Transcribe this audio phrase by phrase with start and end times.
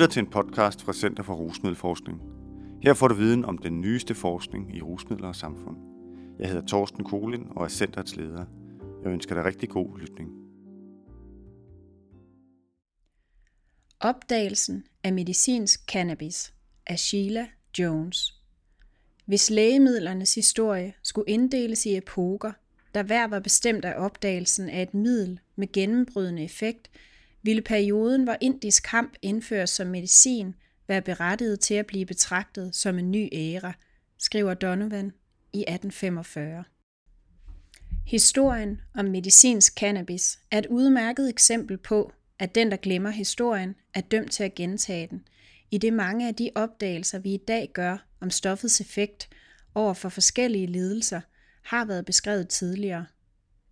[0.00, 2.20] lytter til en podcast fra Center for Rusmiddelforskning.
[2.82, 5.76] Her får du viden om den nyeste forskning i rusmidler og samfund.
[6.38, 8.44] Jeg hedder Torsten Kolin og er centerets leder.
[9.04, 10.30] Jeg ønsker dig rigtig god lytning.
[14.00, 16.54] Opdagelsen af medicinsk cannabis
[16.86, 17.46] af Sheila
[17.78, 18.40] Jones.
[19.26, 22.52] Hvis lægemidlernes historie skulle inddeles i epoker,
[22.94, 26.90] der hver var bestemt af opdagelsen af et middel med gennembrydende effekt,
[27.42, 30.54] ville perioden, hvor indisk kamp indføres som medicin,
[30.88, 33.72] være berettiget til at blive betragtet som en ny æra,
[34.18, 35.12] skriver Donovan
[35.52, 36.64] i 1845.
[38.06, 44.00] Historien om medicinsk cannabis er et udmærket eksempel på, at den, der glemmer historien, er
[44.00, 45.22] dømt til at gentage den,
[45.70, 49.28] i det mange af de opdagelser, vi i dag gør om stoffets effekt
[49.74, 51.20] over for forskellige lidelser,
[51.62, 53.06] har været beskrevet tidligere.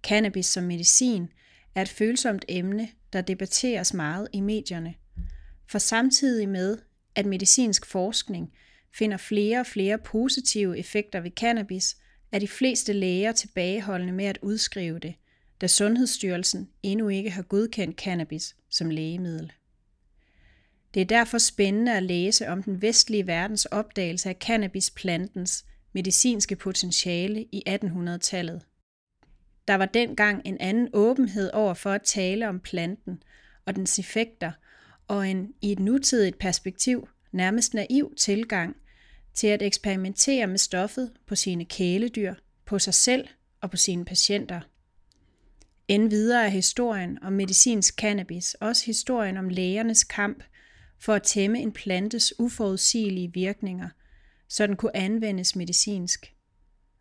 [0.02, 1.28] Cannabis som medicin
[1.74, 4.94] er et følsomt emne, der debatteres meget i medierne.
[5.66, 6.78] For samtidig med,
[7.14, 8.52] at medicinsk forskning
[8.94, 11.96] finder flere og flere positive effekter ved cannabis,
[12.32, 15.14] er de fleste læger tilbageholdende med at udskrive det,
[15.60, 19.52] da Sundhedsstyrelsen endnu ikke har godkendt cannabis som lægemiddel.
[20.94, 27.46] Det er derfor spændende at læse om den vestlige verdens opdagelse af cannabisplantens medicinske potentiale
[27.52, 28.62] i 1800-tallet.
[29.68, 33.22] Der var dengang en anden åbenhed over for at tale om planten
[33.66, 34.52] og dens effekter,
[35.08, 38.76] og en i et nutidigt perspektiv nærmest naiv tilgang
[39.34, 42.34] til at eksperimentere med stoffet på sine kæledyr,
[42.66, 43.28] på sig selv
[43.60, 44.60] og på sine patienter.
[45.88, 50.44] Endvidere er historien om medicinsk cannabis også historien om lægernes kamp
[51.00, 53.88] for at tæmme en plantes uforudsigelige virkninger,
[54.48, 56.34] så den kunne anvendes medicinsk.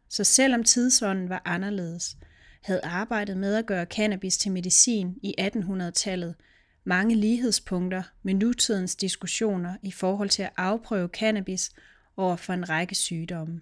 [0.09, 2.17] Så selvom tidsånden var anderledes,
[2.61, 6.35] havde arbejdet med at gøre cannabis til medicin i 1800-tallet
[6.83, 11.71] mange lighedspunkter med nutidens diskussioner i forhold til at afprøve cannabis
[12.17, 13.61] over for en række sygdomme.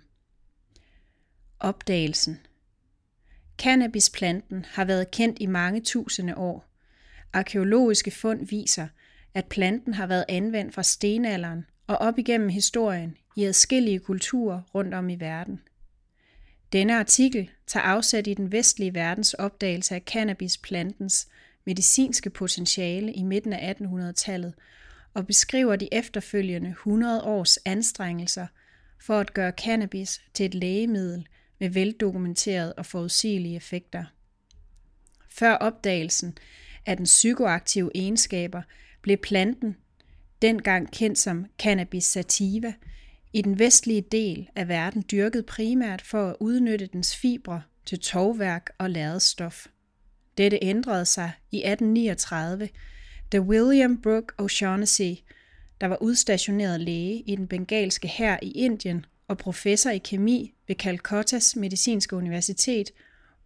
[1.59, 2.39] Opdagelsen
[3.57, 6.65] Cannabisplanten har været kendt i mange tusinde år.
[7.33, 8.87] Arkeologiske fund viser,
[9.33, 14.93] at planten har været anvendt fra stenalderen og op igennem historien i adskillige kulturer rundt
[14.93, 15.61] om i verden.
[16.75, 21.27] Denne artikel tager afsæt i den vestlige verdens opdagelse af cannabisplantens
[21.65, 24.53] medicinske potentiale i midten af 1800-tallet
[25.13, 28.47] og beskriver de efterfølgende 100 års anstrengelser
[29.01, 31.27] for at gøre cannabis til et lægemiddel
[31.59, 34.05] med veldokumenterede og forudsigelige effekter.
[35.29, 36.37] Før opdagelsen
[36.85, 38.61] af den psykoaktive egenskaber
[39.01, 39.75] blev planten,
[40.41, 42.73] dengang kendt som cannabis sativa,
[43.35, 48.69] i den vestlige del af verden dyrket primært for at udnytte dens fibre til tovværk
[48.77, 49.65] og ladestof.
[50.37, 52.69] Dette ændrede sig i 1839,
[53.31, 55.23] da William Brooke O'Shaughnessy,
[55.81, 60.75] der var udstationeret læge i den bengalske hær i Indien og professor i kemi ved
[60.75, 62.91] Calcuttas Medicinske Universitet,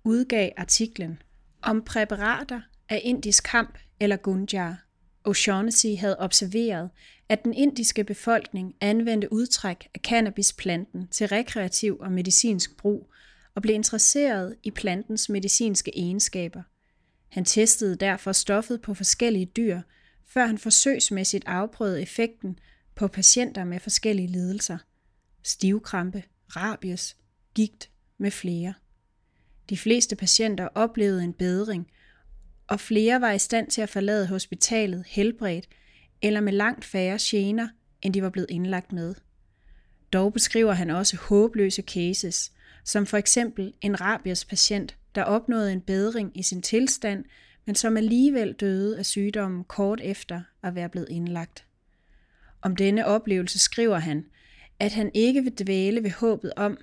[0.04, 1.22] udgav artiklen
[1.62, 4.89] om præparater af indisk kamp eller gunjar.
[5.28, 6.90] O'Shaughnessy havde observeret,
[7.30, 13.12] at den indiske befolkning anvendte udtræk af cannabisplanten til rekreativ og medicinsk brug
[13.56, 16.62] og blev interesseret i plantens medicinske egenskaber.
[17.30, 19.81] Han testede derfor stoffet på forskellige dyr,
[20.25, 22.59] før han forsøgsmæssigt afprøvede effekten
[22.96, 24.78] på patienter med forskellige lidelser.
[25.44, 27.18] Stivkrampe, rabies,
[27.53, 28.74] gigt med flere.
[29.69, 31.88] De fleste patienter oplevede en bedring,
[32.69, 35.68] og flere var i stand til at forlade hospitalet helbredt
[36.22, 37.68] eller med langt færre gener,
[38.02, 39.16] end de var blevet indlagt med.
[40.13, 42.52] Dog beskriver han også håbløse cases,
[42.85, 47.25] som for eksempel en rabies-patient, der opnåede en bedring i sin tilstand,
[47.66, 51.66] men som alligevel døde af sygdommen kort efter at være blevet indlagt.
[52.62, 54.25] Om denne oplevelse skriver han,
[54.80, 56.78] at han ikke vil dvæle ved håbet om,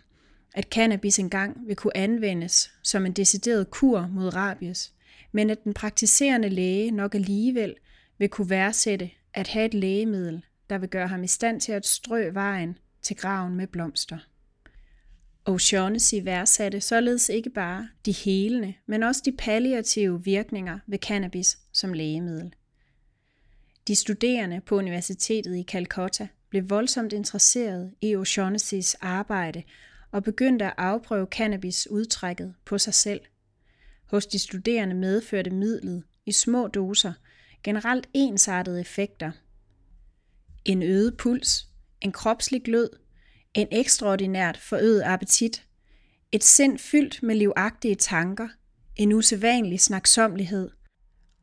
[0.54, 4.92] at cannabis engang vil kunne anvendes som en decideret kur mod rabies,
[5.32, 7.74] men at den praktiserende læge nok alligevel
[8.18, 11.86] vil kunne værdsætte at have et lægemiddel, der vil gøre ham i stand til at
[11.86, 14.18] strø vejen til graven med blomster.
[15.48, 21.92] O'Shaughnessy værdsatte således ikke bare de helende, men også de palliative virkninger ved cannabis som
[21.92, 22.54] lægemiddel.
[23.88, 29.62] De studerende på Universitetet i Calcutta blev voldsomt interesseret i O'Shaughnessy's arbejde
[30.10, 33.20] og begyndte at afprøve cannabis udtrækket på sig selv.
[34.06, 37.12] Hos de studerende medførte midlet i små doser
[37.62, 39.32] generelt ensartede effekter.
[40.64, 41.68] En øget puls,
[42.00, 42.90] en kropslig glød,
[43.54, 45.66] en ekstraordinært forøget appetit,
[46.32, 48.48] et sind fyldt med livagtige tanker,
[48.96, 50.70] en usædvanlig snaksomlighed,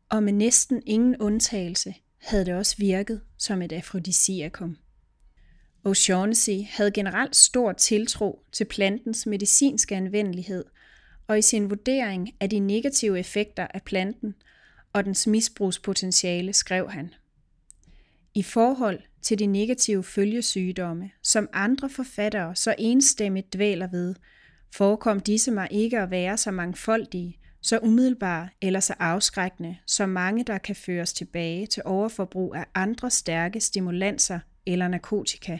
[0.09, 4.77] og med næsten ingen undtagelse havde det også virket som et afrodisiakum.
[5.87, 10.65] O'Shaughnessy havde generelt stor tiltro til plantens medicinske anvendelighed,
[11.27, 14.35] og i sin vurdering af de negative effekter af planten
[14.93, 17.13] og dens misbrugspotentiale skrev han.
[18.33, 24.15] I forhold til de negative følgesygdomme, som andre forfattere så enstemmigt dvæler ved,
[24.75, 30.43] forekom disse mig ikke at være så mangfoldige, så umiddelbare eller så afskrækkende, som mange,
[30.43, 35.59] der kan føres tilbage til overforbrug af andre stærke stimulanser eller narkotika,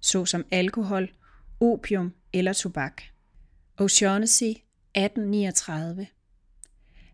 [0.00, 1.12] såsom alkohol,
[1.60, 3.02] opium eller tobak.
[3.80, 6.06] O'Shaughnessy, 1839.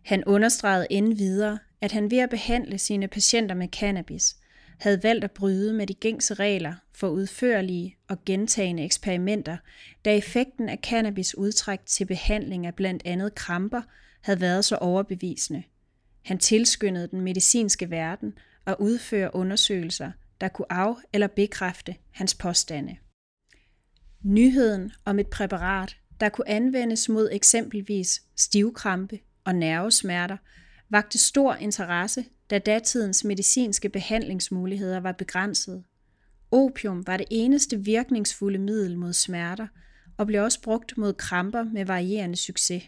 [0.05, 4.35] Han understregede endvidere, at han ved at behandle sine patienter med cannabis,
[4.79, 9.57] havde valgt at bryde med de gængse regler for udførlige og gentagende eksperimenter,
[10.05, 13.81] da effekten af cannabis udtræk til behandling af blandt andet kramper
[14.21, 15.63] havde været så overbevisende.
[16.25, 18.33] Han tilskyndede den medicinske verden
[18.65, 20.11] at udføre undersøgelser,
[20.41, 22.97] der kunne af- eller bekræfte hans påstande.
[24.23, 30.37] Nyheden om et præparat, der kunne anvendes mod eksempelvis stivkrampe og nervesmerter,
[30.89, 35.83] vagte stor interesse, da datidens medicinske behandlingsmuligheder var begrænsede.
[36.51, 39.67] Opium var det eneste virkningsfulde middel mod smerter
[40.17, 42.83] og blev også brugt mod kramper med varierende succes.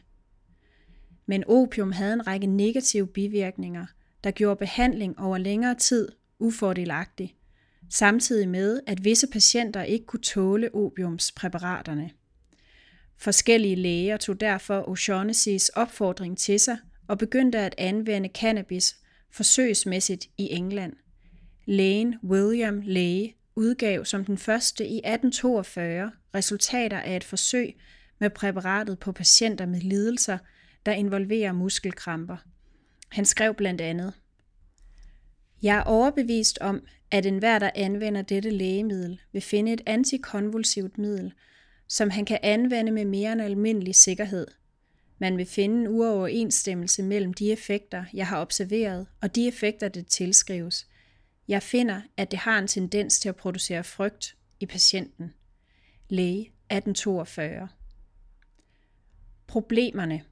[1.25, 3.86] Men opium havde en række negative bivirkninger,
[4.24, 7.36] der gjorde behandling over længere tid ufordelagtig,
[7.89, 12.12] samtidig med, at visse patienter ikke kunne tåle opiumspræparaterne.
[13.22, 16.78] Forskellige læger tog derfor O'Shaughnessy's opfordring til sig
[17.08, 18.96] og begyndte at anvende cannabis
[19.32, 20.94] forsøgsmæssigt i England.
[21.66, 27.76] Lægen William Lay udgav som den første i 1842 resultater af et forsøg
[28.20, 30.38] med præparatet på patienter med lidelser,
[30.86, 32.38] der involverer muskelkramper.
[33.10, 34.14] Han skrev blandt andet,
[35.64, 36.82] Jeg er overbevist om,
[37.12, 41.34] at enhver, der anvender dette lægemiddel, vil finde et antikonvulsivt middel,
[41.92, 44.48] som han kan anvende med mere end almindelig sikkerhed–
[45.22, 50.08] man vil finde en uoverensstemmelse mellem de effekter, jeg har observeret, og de effekter, det
[50.08, 50.88] tilskrives.
[51.48, 55.34] Jeg finder, at det har en tendens til at producere frygt i patienten.
[56.10, 57.68] Læge 1842
[59.48, 60.24] Problemerne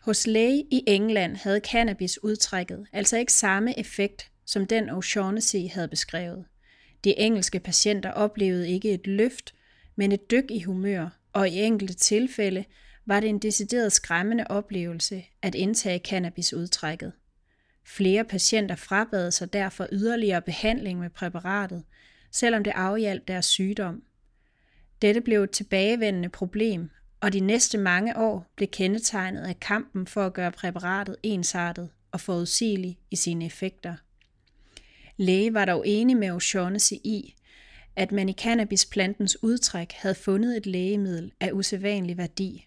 [0.00, 5.88] Hos læge i England havde cannabis udtrækket altså ikke samme effekt, som den O'Shaughnessy havde
[5.88, 6.44] beskrevet.
[7.04, 9.54] De engelske patienter oplevede ikke et løft,
[9.96, 12.64] men et dyk i humør, og i enkelte tilfælde
[13.06, 17.12] var det en decideret skræmmende oplevelse at indtage cannabisudtrækket.
[17.86, 21.84] Flere patienter frabad sig derfor yderligere behandling med præparatet,
[22.32, 24.02] selvom det afhjalp deres sygdom.
[25.02, 26.90] Dette blev et tilbagevendende problem,
[27.20, 32.20] og de næste mange år blev kendetegnet af kampen for at gøre præparatet ensartet og
[32.20, 33.94] forudsigelig i sine effekter.
[35.16, 37.34] Læge var dog enig med O'Shaughnessy i,
[37.96, 42.66] at man i cannabisplantens udtræk havde fundet et lægemiddel af usædvanlig værdi.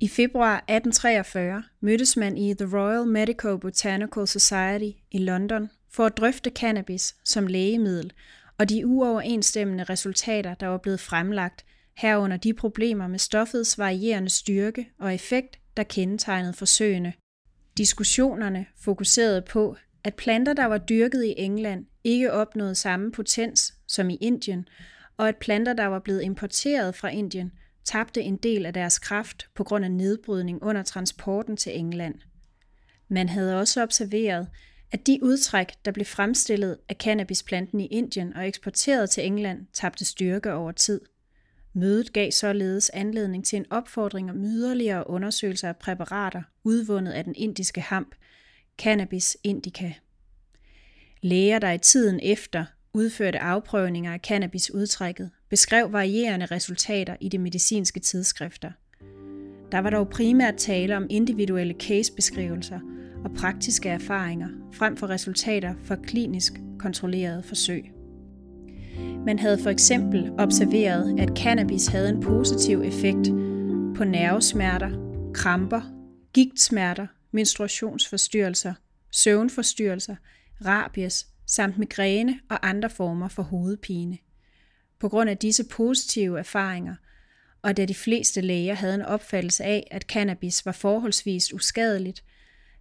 [0.00, 6.16] I februar 1843 mødtes man i The Royal Medical Botanical Society i London for at
[6.16, 8.12] drøfte cannabis som lægemiddel
[8.58, 11.64] og de uoverensstemmende resultater, der var blevet fremlagt,
[11.96, 17.12] herunder de problemer med stoffets varierende styrke og effekt, der kendetegnede forsøgene.
[17.76, 24.10] Diskussionerne fokuserede på, at planter, der var dyrket i England, ikke opnåede samme potens som
[24.10, 24.68] i Indien,
[25.16, 27.52] og at planter, der var blevet importeret fra Indien–
[27.84, 32.14] tabte en del af deres kraft på grund af nedbrydning under transporten til England.
[33.08, 34.48] Man havde også observeret,
[34.92, 40.04] at de udtræk, der blev fremstillet af cannabisplanten i Indien og eksporteret til England, tabte
[40.04, 41.00] styrke over tid.
[41.72, 47.34] Mødet gav således anledning til en opfordring om yderligere undersøgelser af præparater udvundet af den
[47.36, 48.14] indiske hamp,
[48.78, 49.92] cannabis indica.
[51.22, 58.00] Læger, der i tiden efter udførte afprøvninger af cannabisudtrækket, beskrev varierende resultater i de medicinske
[58.00, 58.70] tidsskrifter.
[59.72, 62.80] Der var dog primært tale om individuelle casebeskrivelser
[63.24, 67.90] og praktiske erfaringer, frem for resultater fra klinisk kontrollerede forsøg.
[69.26, 73.28] Man havde for eksempel observeret, at cannabis havde en positiv effekt
[73.96, 74.90] på nervesmerter,
[75.34, 75.80] kramper,
[76.32, 78.74] gigtsmerter, menstruationsforstyrrelser,
[79.10, 80.16] søvnforstyrrelser,
[80.64, 84.18] rabies samt migræne og andre former for hovedpine.
[84.98, 86.94] På grund af disse positive erfaringer,
[87.62, 92.24] og da de fleste læger havde en opfattelse af, at cannabis var forholdsvis uskadeligt,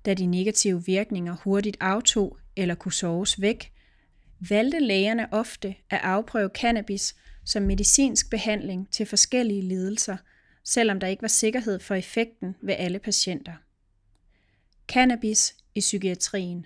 [0.05, 3.71] da de negative virkninger hurtigt aftog eller kunne soves væk,
[4.49, 7.15] valgte lægerne ofte at afprøve cannabis
[7.45, 10.17] som medicinsk behandling til forskellige lidelser,
[10.63, 13.53] selvom der ikke var sikkerhed for effekten ved alle patienter.
[14.87, 16.65] Cannabis i psykiatrien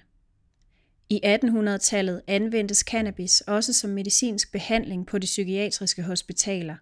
[1.09, 6.75] i 1800-tallet anvendtes cannabis også som medicinsk behandling på de psykiatriske hospitaler.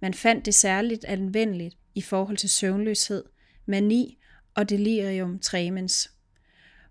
[0.00, 3.24] Man fandt det særligt anvendeligt i forhold til søvnløshed,
[3.66, 4.18] mani
[4.54, 6.10] og delirium tremens.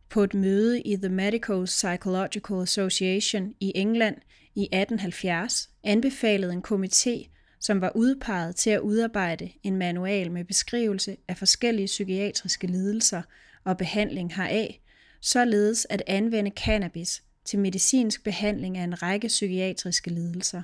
[0.09, 4.15] På et møde i The Medical Psychological Association i England
[4.55, 11.17] i 1870 anbefalede en komité, som var udpeget til at udarbejde en manual med beskrivelse
[11.27, 13.21] af forskellige psykiatriske lidelser
[13.63, 14.79] og behandling heraf,
[15.27, 20.61] således at anvende cannabis til medicinsk behandling af en række psykiatriske lidelser.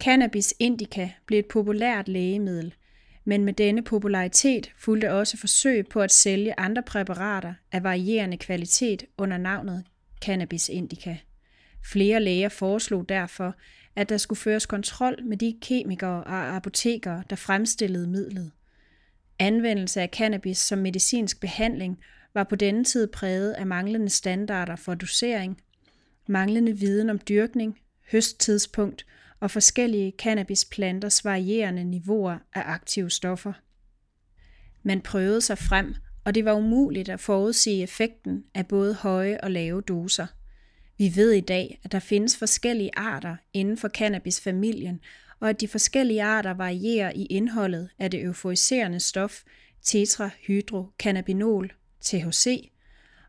[0.00, 2.74] Cannabis indica blev et populært lægemiddel,
[3.24, 9.04] men med denne popularitet fulgte også forsøg på at sælge andre præparater af varierende kvalitet
[9.18, 9.84] under navnet
[10.20, 11.16] cannabis indica.
[11.92, 13.54] Flere læger foreslog derfor,
[13.96, 18.50] at der skulle føres kontrol med de kemikere og apotekere, der fremstillede midlet.
[19.38, 21.98] Anvendelse af cannabis som medicinsk behandling
[22.38, 25.60] var på denne tid præget af manglende standarder for dosering,
[26.28, 27.78] manglende viden om dyrkning,
[28.12, 29.06] høsttidspunkt
[29.40, 33.52] og forskellige cannabisplanters varierende niveauer af aktive stoffer.
[34.82, 39.50] Man prøvede sig frem, og det var umuligt at forudsige effekten af både høje og
[39.50, 40.26] lave doser.
[40.98, 45.00] Vi ved i dag, at der findes forskellige arter inden for cannabisfamilien,
[45.40, 49.42] og at de forskellige arter varierer i indholdet af det euforiserende stof
[49.82, 52.70] tetrahydrocannabinol, THC,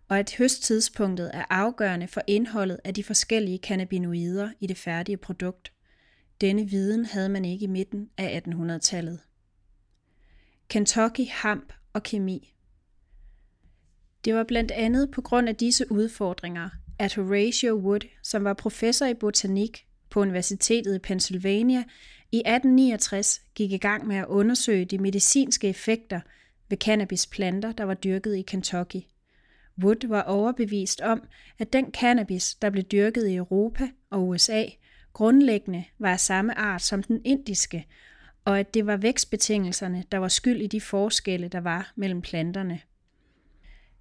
[0.08, 5.72] og at høsttidspunktet er afgørende for indholdet af de forskellige cannabinoider i det færdige produkt.
[6.42, 9.20] Denne viden havde man ikke i midten af 1800-tallet.
[10.70, 12.56] Kentucky Hamp og Kemi
[14.26, 19.06] Det var blandt andet på grund af disse udfordringer, at Horatio Wood, som var professor
[19.06, 21.84] i botanik på Universitetet i Pennsylvania,
[22.32, 26.22] i 1869 gik i gang med at undersøge de medicinske effekter
[26.70, 29.02] ved cannabisplanter, der var dyrket i Kentucky.
[29.84, 31.28] Wood var overbevist om,
[31.60, 34.64] at den cannabis, der blev dyrket i Europa og USA,
[35.14, 37.88] grundlæggende var af samme art som den indiske,
[38.46, 42.80] og at det var vækstbetingelserne, der var skyld i de forskelle, der var mellem planterne.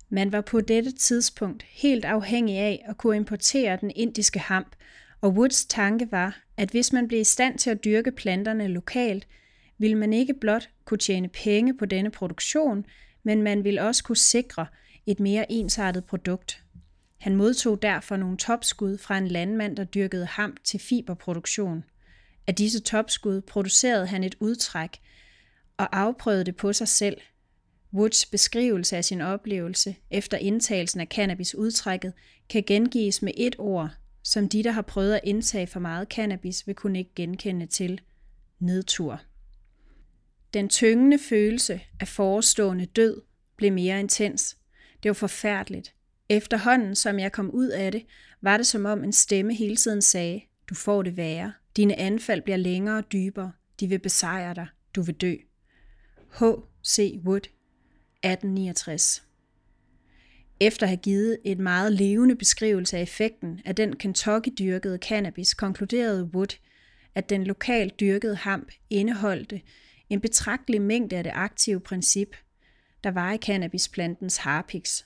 [0.09, 4.77] Man var på dette tidspunkt helt afhængig af at kunne importere den indiske hamp,
[5.21, 9.27] og Woods tanke var, at hvis man blev i stand til at dyrke planterne lokalt,
[9.79, 12.87] ville man ikke blot kunne tjene penge på denne produktion,
[13.23, 14.67] men man ville også kunne sikre
[15.07, 16.63] et mere ensartet produkt.
[17.19, 21.85] Han modtog derfor nogle topskud fra en landmand, der dyrkede ham til fiberproduktion.
[22.47, 24.91] Af disse topskud producerede han et udtræk
[25.77, 27.17] og afprøvede det på sig selv.
[27.95, 32.13] Woods beskrivelse af sin oplevelse efter indtagelsen af cannabisudtrækket
[32.49, 33.91] kan gengives med et ord,
[34.23, 38.01] som de, der har prøvet at indtage for meget cannabis, vil kunne ikke genkende til
[38.59, 39.21] nedtur.
[40.59, 43.23] Den tyngende følelse af forestående død
[43.57, 44.57] blev mere intens.
[45.03, 45.95] Det var forfærdeligt.
[46.29, 48.07] Efterhånden, som jeg kom ud af det,
[48.43, 51.53] var det som om en stemme hele tiden sagde, du får det værre.
[51.77, 53.53] Dine anfald bliver længere og dybere.
[53.81, 54.67] De vil besejre dig.
[54.95, 55.35] Du vil dø.
[56.33, 57.21] H.C.
[57.25, 59.23] Wood, 1869
[60.61, 66.25] Efter at have givet et meget levende beskrivelse af effekten af den Kentucky-dyrkede cannabis, konkluderede
[66.25, 66.59] Wood,
[67.15, 69.61] at den lokalt dyrkede hamp indeholdte
[70.11, 72.37] en betragtelig mængde af det aktive princip,
[73.05, 75.05] der var i cannabisplantens harpix,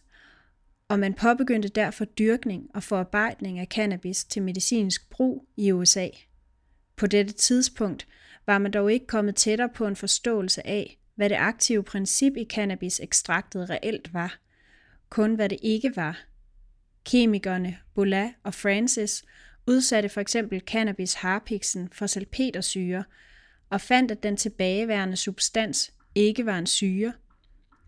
[0.89, 6.09] og man påbegyndte derfor dyrkning og forarbejdning af cannabis til medicinsk brug i USA.
[6.97, 8.07] På dette tidspunkt
[8.47, 12.45] var man dog ikke kommet tættere på en forståelse af, hvad det aktive princip i
[12.45, 14.39] cannabis-ekstraktet reelt var,
[15.09, 16.25] kun hvad det ikke var.
[17.05, 19.25] Kemikerne Bola og Francis
[19.67, 23.05] udsatte for eksempel cannabis harpiksen for salpetersyre
[23.73, 27.13] og fandt, at den tilbageværende substans ikke var en syre,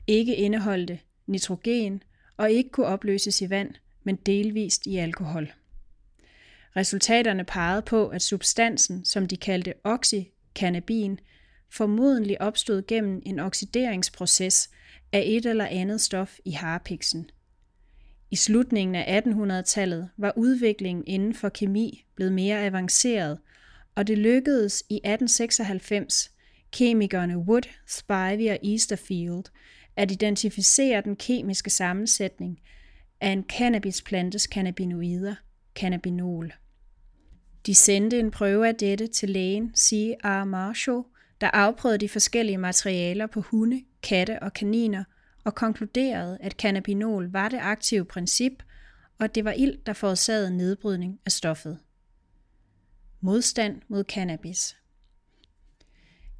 [0.07, 2.03] ikke indeholdte nitrogen
[2.37, 3.75] og ikke kunne opløses i vand,
[4.05, 5.53] men delvist i alkohol.
[6.76, 11.21] Resultaterne pegede på, at substansen, som de kaldte oxycannabin,
[11.71, 14.71] formodentlig opstod gennem en oxideringsproces
[15.12, 17.31] af et eller andet stof i harpiksen.
[18.31, 23.38] I slutningen af 1800-tallet var udviklingen inden for kemi blevet mere avanceret,
[23.94, 26.30] og det lykkedes i 1896
[26.72, 29.44] kemikerne Wood, Spivey og Easterfield
[29.96, 32.60] at identificere den kemiske sammensætning
[33.20, 35.34] af en cannabisplantes cannabinoider,
[35.74, 36.52] cannabinol.
[37.66, 40.44] De sendte en prøve af dette til lægen C.R.
[40.44, 41.02] Marshall,
[41.40, 45.04] der afprøvede de forskellige materialer på hunde, katte og kaniner
[45.44, 48.62] og konkluderede, at cannabinol var det aktive princip,
[49.18, 51.78] og det var ild, der forårsagede nedbrydning af stoffet.
[53.26, 54.76] Modstand mod cannabis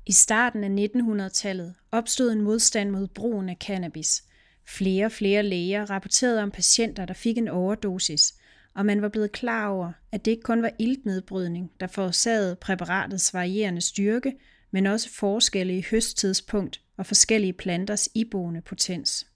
[0.07, 4.25] i starten af 1900-tallet opstod en modstand mod brugen af cannabis,
[4.67, 8.35] Flere og flere læger rapporterede om patienter, der fik en overdosis,
[8.75, 13.35] og man var blevet klar over, at det ikke kun var iltnedbrydning, der forårsagede præparatets
[13.35, 14.33] varierende styrke,
[14.71, 19.26] men også forskelle i høsttidspunkt og forskellige planters iboende potens.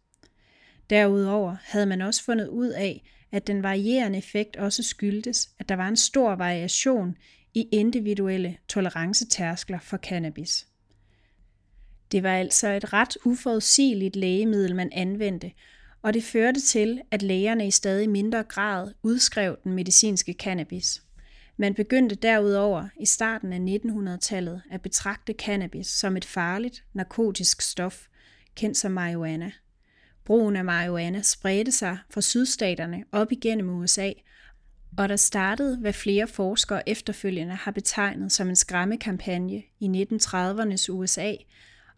[0.91, 5.75] Derudover havde man også fundet ud af, at den varierende effekt også skyldtes, at der
[5.75, 7.17] var en stor variation
[7.55, 10.67] i individuelle tolerancetærskler for cannabis.
[12.13, 15.53] Det var altså et ret uforudsigeligt lægemiddel, man anvendte,
[16.03, 21.03] og det førte til, at lægerne i stadig mindre grad udskrev den medicinske cannabis.
[21.57, 28.07] Man begyndte derudover i starten af 1900-tallet at betragte cannabis som et farligt narkotisk stof,
[28.55, 29.53] kendt som marihuana.
[30.25, 34.13] Brugen af marihuana spredte sig fra sydstaterne op igennem USA,
[34.97, 41.33] og der startede, hvad flere forskere efterfølgende har betegnet som en skræmmekampagne i 1930'ernes USA,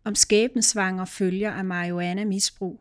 [0.05, 2.81] om skæbnesvanger følger af marihuana-misbrug,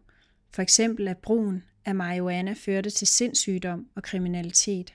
[0.54, 4.94] for eksempel at brugen af marihuana førte til sindssygdom og kriminalitet.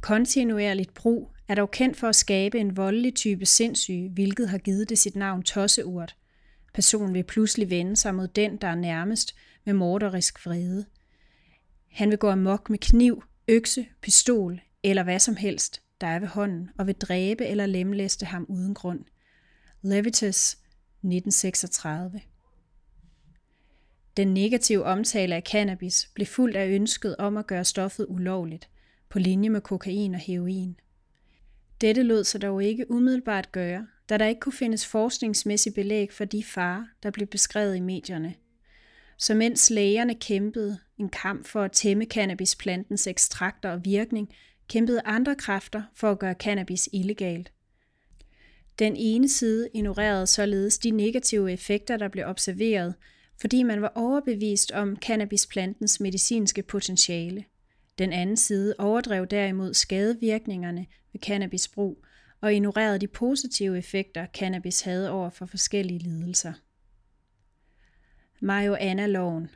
[0.00, 4.88] Kontinuerligt brug er dog kendt for at skabe en voldelig type sindssyge, hvilket har givet
[4.88, 6.16] det sit navn tosseurt.
[6.74, 10.84] Personen vil pludselig vende sig mod den, der er nærmest med morderisk vrede.
[11.90, 16.28] Han vil gå amok med kniv, økse, pistol eller hvad som helst, der er ved
[16.28, 19.04] hånden, og vil dræbe eller lemlæste ham uden grund.
[19.82, 22.20] Levitas 1936
[24.16, 28.68] Den negative omtale af cannabis blev fuldt af ønsket om at gøre stoffet ulovligt,
[29.08, 30.80] på linje med kokain og heroin.
[31.80, 36.24] Dette lod sig dog ikke umiddelbart gøre, da der ikke kunne findes forskningsmæssig belæg for
[36.24, 38.34] de farer, der blev beskrevet i medierne.
[39.18, 44.34] Så mens lægerne kæmpede en kamp for at tæmme cannabisplantens ekstrakter og virkning,
[44.68, 47.52] kæmpede andre kræfter for at gøre cannabis illegalt.
[48.78, 52.94] Den ene side ignorerede således de negative effekter, der blev observeret,
[53.40, 57.44] fordi man var overbevist om cannabisplantens medicinske potentiale.
[57.98, 62.04] Den anden side overdrev derimod skadevirkningerne ved cannabisbrug
[62.40, 66.52] og ignorerede de positive effekter, cannabis havde over for forskellige lidelser.
[68.42, 69.48] Marihuana-loven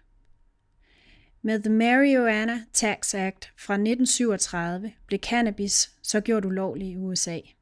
[1.43, 7.41] Med The Marijuana Tax Act fra 1937 blev cannabis så gjort ulovlig i USA–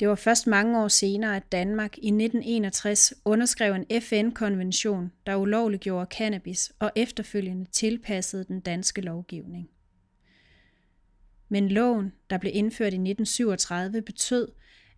[0.00, 6.16] det var først mange år senere, at Danmark i 1961 underskrev en FN-konvention, der ulovliggjorde
[6.16, 9.68] cannabis og efterfølgende tilpassede den danske lovgivning.
[11.48, 14.48] Men loven, der blev indført i 1937, betød,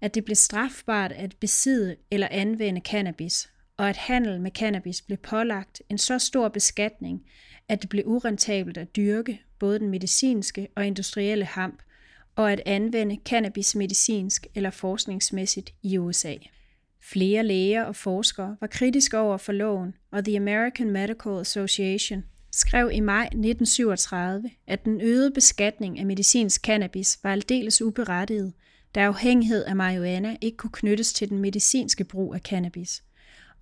[0.00, 5.18] at det blev strafbart at besidde eller anvende cannabis, og at handel med cannabis blev
[5.18, 7.22] pålagt en så stor beskatning,
[7.68, 11.82] at det blev urentabelt at dyrke både den medicinske og industrielle hamp,
[12.36, 16.34] og at anvende cannabis medicinsk eller forskningsmæssigt i USA.
[17.00, 22.90] Flere læger og forskere var kritiske over for loven, og The American Medical Association skrev
[22.92, 28.52] i maj 1937, at den øgede beskatning af medicinsk cannabis var aldeles uberettiget,
[28.94, 33.02] da afhængighed af marihuana ikke kunne knyttes til den medicinske brug af cannabis,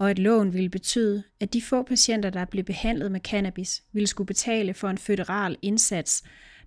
[0.01, 4.07] og at loven ville betyde, at de få patienter, der blev behandlet med cannabis, ville
[4.07, 6.23] skulle betale for en føderal indsats,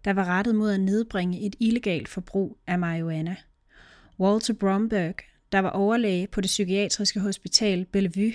[0.05, 3.35] der var rettet mod at nedbringe et illegalt forbrug af marihuana.
[4.19, 5.15] Walter Bromberg,
[5.51, 8.33] der var overlæge på det psykiatriske hospital Bellevue,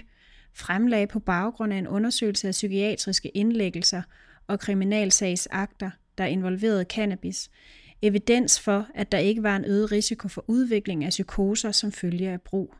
[0.54, 4.02] fremlagde på baggrund af en undersøgelse af psykiatriske indlæggelser
[4.46, 7.50] og kriminalsagsakter, der involverede cannabis,
[8.02, 12.30] evidens for, at der ikke var en øget risiko for udvikling af psykoser som følge
[12.30, 12.74] af brug.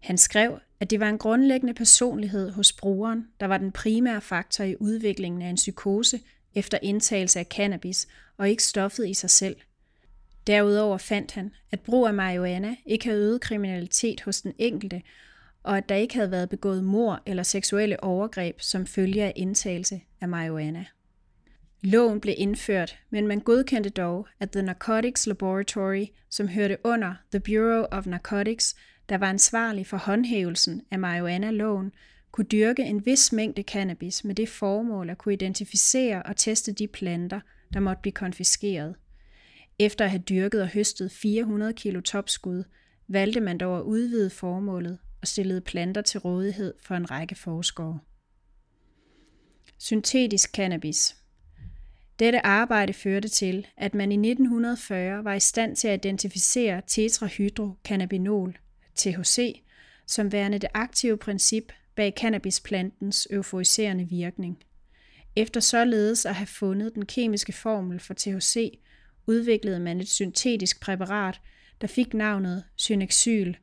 [0.00, 4.64] Han skrev, at det var en grundlæggende personlighed hos brugeren, der var den primære faktor
[4.64, 6.20] i udviklingen af en psykose
[6.54, 9.56] efter indtagelse af cannabis, og ikke stoffet i sig selv.
[10.46, 15.02] Derudover fandt han, at brug af marihuana ikke havde øget kriminalitet hos den enkelte,
[15.62, 20.00] og at der ikke havde været begået mor eller seksuelle overgreb som følge af indtagelse
[20.20, 20.84] af marihuana.
[21.82, 27.40] Loven blev indført, men man godkendte dog, at The Narcotics Laboratory, som hørte under The
[27.40, 28.76] Bureau of Narcotics,
[29.08, 31.92] der var ansvarlig for håndhævelsen af marihuana-loven,
[32.30, 36.88] kunne dyrke en vis mængde cannabis med det formål at kunne identificere og teste de
[36.88, 37.40] planter,
[37.72, 38.94] der måtte blive konfiskeret.
[39.78, 42.64] Efter at have dyrket og høstet 400 kilo topskud,
[43.08, 47.98] valgte man dog at udvide formålet og stillede planter til rådighed for en række forskere.
[49.78, 51.16] Syntetisk cannabis
[52.18, 58.58] Dette arbejde førte til, at man i 1940 var i stand til at identificere tetrahydrocannabinol,
[58.98, 59.62] THC,
[60.06, 64.58] som værende det aktive princip bag cannabisplantens euforiserende virkning.
[65.36, 68.78] Efter således at have fundet den kemiske formel for THC,
[69.26, 71.40] udviklede man et syntetisk præparat,
[71.80, 73.54] der fik navnet Synexyl,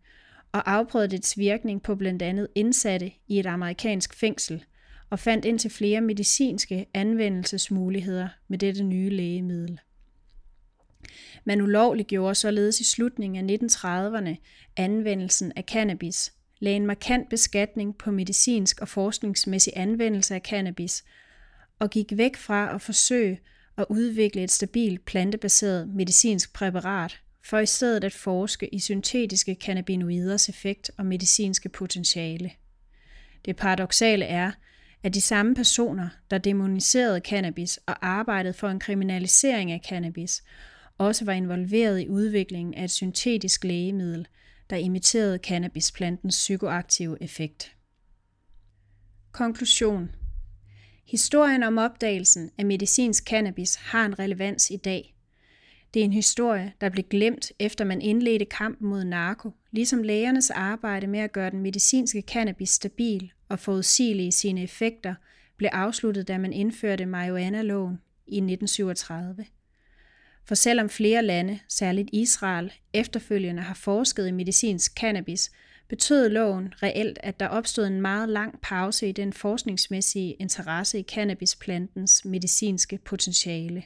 [0.52, 4.64] og afprøvede dets virkning på blandt andet indsatte i et amerikansk fængsel,
[5.10, 9.80] og fandt indtil flere medicinske anvendelsesmuligheder med dette nye lægemiddel.
[11.46, 14.36] Man ulovliggjorde således i slutningen af 1930'erne
[14.78, 21.04] anvendelsen af cannabis, lagde en markant beskatning på medicinsk og forskningsmæssig anvendelse af cannabis,
[21.80, 23.40] og gik væk fra at forsøge
[23.78, 30.50] at udvikle et stabilt plantebaseret medicinsk præparat, for i stedet at forske i syntetiske cannabinoiders
[30.50, 32.52] effekt og medicinske potentiale.
[33.46, 34.52] Det paradoxale er,
[35.04, 40.44] at de samme personer, der demoniserede cannabis og arbejdede for en kriminalisering af cannabis,
[40.98, 44.28] også var involveret i udviklingen af et syntetisk lægemiddel,
[44.70, 47.76] der imiterede cannabisplantens psykoaktive effekt.
[49.32, 50.12] Konklusion
[51.06, 55.16] Historien om opdagelsen af medicinsk cannabis har en relevans i dag.
[55.94, 60.50] Det er en historie, der blev glemt efter man indledte kampen mod narko, ligesom lægernes
[60.50, 65.16] arbejde med at gøre den medicinske cannabis stabil og forudsigelig i sine effekter
[65.58, 69.46] blev afsluttet, da man indførte marihuana-loven i 1937.
[70.48, 75.52] For selvom flere lande, særligt Israel, efterfølgende har forsket i medicinsk cannabis,
[75.88, 81.04] betød loven reelt, at der opstod en meget lang pause i den forskningsmæssige interesse i
[81.04, 83.84] cannabisplantens medicinske potentiale.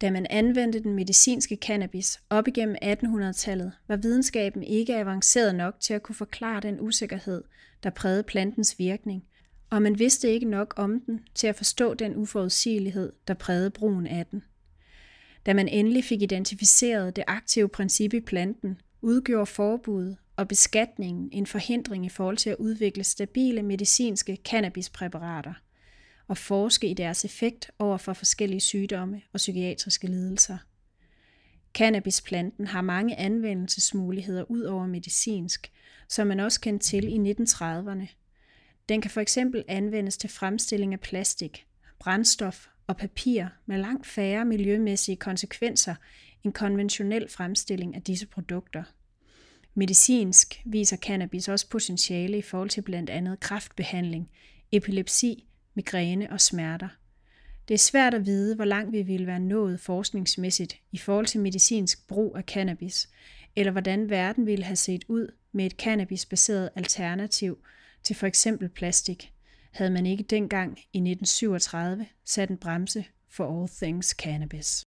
[0.00, 5.94] Da man anvendte den medicinske cannabis op igennem 1800-tallet, var videnskaben ikke avanceret nok til
[5.94, 7.44] at kunne forklare den usikkerhed,
[7.82, 9.24] der prægede plantens virkning,
[9.70, 14.06] og man vidste ikke nok om den til at forstå den uforudsigelighed, der prægede brugen
[14.06, 14.42] af den.
[15.48, 21.46] Da man endelig fik identificeret det aktive princip i planten, udgjorde forbud og beskatningen en
[21.46, 25.54] forhindring i forhold til at udvikle stabile medicinske cannabispræparater
[26.26, 30.58] og forske i deres effekt over for forskellige sygdomme og psykiatriske lidelser.
[31.74, 35.72] Cannabisplanten har mange anvendelsesmuligheder ud over medicinsk,
[36.08, 38.06] som man også kendte til i 1930'erne.
[38.88, 41.66] Den kan for eksempel anvendes til fremstilling af plastik,
[41.98, 45.94] brændstof og papir med langt færre miljømæssige konsekvenser
[46.44, 48.82] end konventionel fremstilling af disse produkter.
[49.74, 54.30] Medicinsk viser cannabis også potentiale i forhold til blandt andet kræftbehandling,
[54.72, 56.88] epilepsi, migræne og smerter.
[57.68, 61.40] Det er svært at vide, hvor langt vi ville være nået forskningsmæssigt i forhold til
[61.40, 63.08] medicinsk brug af cannabis,
[63.56, 67.58] eller hvordan verden ville have set ud med et cannabisbaseret alternativ
[68.02, 69.32] til for eksempel plastik,
[69.70, 74.87] havde man ikke dengang i 1937 sat en bremse for all things cannabis.